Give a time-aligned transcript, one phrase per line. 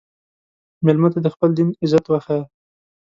[0.85, 2.43] مېلمه ته د خپل دین عزت وښیه.